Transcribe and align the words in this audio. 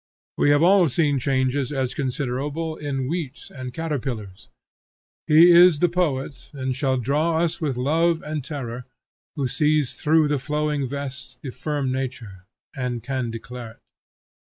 We 0.39 0.49
have 0.49 0.63
all 0.63 0.89
seen 0.89 1.19
changes 1.19 1.71
as 1.71 1.93
considerable 1.93 2.75
in 2.75 3.07
wheat 3.07 3.51
and 3.55 3.71
caterpillars. 3.71 4.49
He 5.27 5.51
is 5.51 5.77
the 5.77 5.89
poet 5.89 6.49
and 6.53 6.75
shall 6.75 6.97
draw 6.97 7.37
us 7.37 7.61
with 7.61 7.77
love 7.77 8.23
and 8.23 8.43
terror, 8.43 8.85
who 9.35 9.47
sees 9.47 9.93
through 9.93 10.27
the 10.27 10.39
flowing 10.39 10.87
vest 10.87 11.39
the 11.43 11.51
firm 11.51 11.91
nature, 11.91 12.45
and 12.75 13.03
can 13.03 13.29
declare 13.29 13.73
it. 13.73 13.79